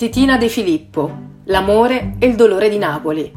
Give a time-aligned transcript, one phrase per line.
[0.00, 1.12] Titina De Filippo,
[1.44, 3.30] L'amore e il dolore di Napoli.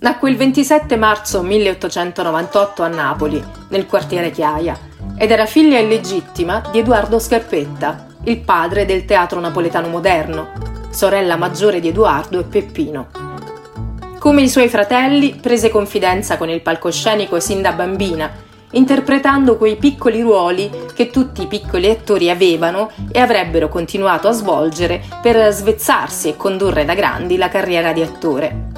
[0.00, 4.76] Nacque il 27 marzo 1898 a Napoli, nel quartiere Chiaia,
[5.16, 10.48] ed era figlia illegittima di Edoardo Scarpetta, il padre del teatro napoletano moderno,
[10.90, 13.06] sorella maggiore di Edoardo e Peppino.
[14.18, 20.20] Come i suoi fratelli, prese confidenza con il palcoscenico sin da bambina interpretando quei piccoli
[20.20, 26.36] ruoli che tutti i piccoli attori avevano e avrebbero continuato a svolgere per svezzarsi e
[26.36, 28.70] condurre da grandi la carriera di attore.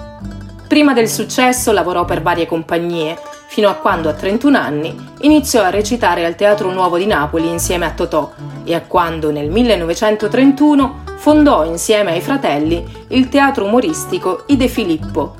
[0.66, 5.70] Prima del successo lavorò per varie compagnie, fino a quando a 31 anni iniziò a
[5.70, 8.32] recitare al Teatro Nuovo di Napoli insieme a Totò
[8.64, 15.36] e a quando nel 1931 fondò insieme ai fratelli il teatro umoristico I De Filippo,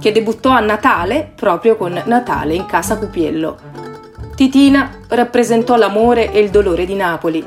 [0.00, 3.77] che debuttò a Natale proprio con Natale in Casa Cupiello.
[4.38, 7.44] Titina rappresentò l'amore e il dolore di Napoli.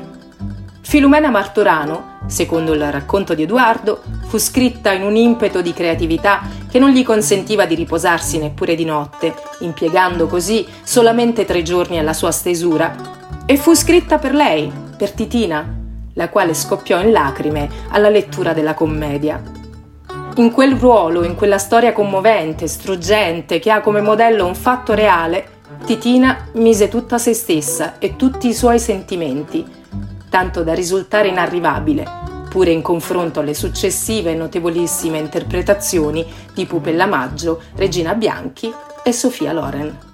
[0.82, 6.78] Filumena Martorano, secondo il racconto di Edoardo, fu scritta in un impeto di creatività che
[6.78, 12.30] non gli consentiva di riposarsi neppure di notte, impiegando così solamente tre giorni alla sua
[12.30, 12.94] stesura.
[13.46, 15.66] E fu scritta per lei, per Titina,
[16.12, 19.51] la quale scoppiò in lacrime alla lettura della commedia.
[20.36, 25.60] In quel ruolo, in quella storia commovente, struggente, che ha come modello un fatto reale,
[25.84, 29.62] Titina mise tutta se stessa e tutti i suoi sentimenti,
[30.30, 32.06] tanto da risultare inarrivabile,
[32.48, 38.72] pure in confronto alle successive notevolissime interpretazioni di Pupella Maggio, Regina Bianchi
[39.02, 40.11] e Sofia Loren.